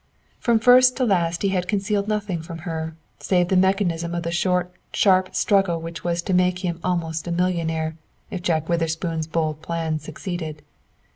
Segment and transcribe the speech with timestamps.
[0.39, 4.31] From first to last he had concealed nothing from her, save the mechanism of the
[4.31, 7.97] short, sharp struggle which was to make him almost a millionaire,
[8.31, 10.63] if Jack Witherspoon's bold plan succeeded.